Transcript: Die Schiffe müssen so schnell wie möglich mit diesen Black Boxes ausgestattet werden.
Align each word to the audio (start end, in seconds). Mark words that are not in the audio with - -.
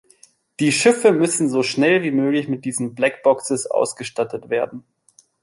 Die 0.59 0.71
Schiffe 0.71 1.11
müssen 1.11 1.47
so 1.47 1.61
schnell 1.61 2.01
wie 2.01 2.09
möglich 2.09 2.47
mit 2.47 2.65
diesen 2.65 2.95
Black 2.95 3.21
Boxes 3.21 3.67
ausgestattet 3.69 4.49
werden. 4.49 4.83